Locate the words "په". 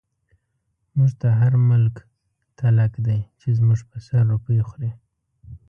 3.89-3.97